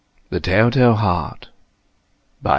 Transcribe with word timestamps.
_THE 0.31 0.39
TELL 0.39 0.71
TALE 0.71 0.95
HEART. 0.95 1.41
True! 2.43 2.49